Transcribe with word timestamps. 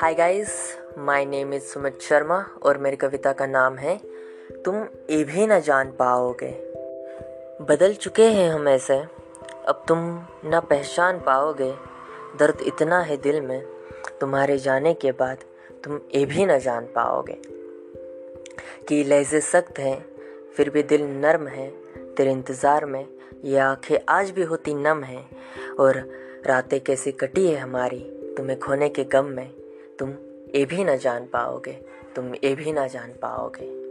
Hi 0.00 0.14
guys 0.14 0.78
my 0.98 1.24
name 1.24 1.54
is 1.54 1.62
Sumit 1.62 2.00
Sharma 2.00 2.46
और 2.62 2.78
मेरी 2.78 2.96
कविता 2.96 3.32
का 3.32 3.46
नाम 3.46 3.76
है, 3.76 4.00
तुम 4.64 4.76
ये 5.10 5.24
भी 5.24 5.46
ना 5.46 5.58
जान 5.58 5.90
पाओगे। 5.90 6.50
बदल 7.64 7.94
चुके 7.94 8.22
हैं 8.22 8.50
हम 8.50 8.68
ऐसे, 8.68 8.98
अब 9.68 9.84
तुम 9.88 9.98
ना 10.44 10.60
पहचान 10.60 11.18
पाओगे। 11.18 11.74
दर्द 12.38 12.58
इतना 12.62 13.00
है 13.00 13.16
दिल 13.16 13.40
में, 13.40 13.62
तुम्हारे 14.20 14.58
जाने 14.58 14.94
के 14.94 15.12
बाद 15.12 15.38
तुम 15.84 16.00
ये 16.14 16.24
भी 16.24 16.46
ना 16.46 16.58
जान 16.58 16.84
पाओगे। 16.84 17.42
कि 18.88 19.04
लहजे 19.04 19.40
सख्त 19.40 19.78
हैं, 19.78 20.06
फिर 20.56 20.70
भी 20.70 20.82
दिल 20.82 21.02
नर्म 21.02 21.46
है, 21.46 21.70
तेरे 22.14 22.32
इंतज़ार 22.32 22.84
में 22.84 23.08
ये 23.44 23.58
आँखें 23.58 23.98
आज 24.08 24.30
भी 24.30 24.42
होती 24.42 24.74
नम 24.74 25.02
हैं। 25.02 25.30
और 25.80 26.10
रातें 26.46 26.80
कैसी 26.80 27.12
कटी 27.12 27.46
है 27.46 27.56
हमारी, 27.56 28.00
तुम्हें 28.36 28.60
खोने 28.60 28.88
के 28.88 29.04
गम 29.04 29.24
में 29.24 29.59
तुम 30.00 30.10
ये 30.56 30.64
भी 30.64 30.84
ना 30.84 30.96
जान 30.96 31.26
पाओगे 31.26 31.72
तुम 32.16 32.34
ये 32.34 32.54
भी 32.54 32.72
ना 32.72 32.86
जान 32.86 33.12
पाओगे। 33.22 33.89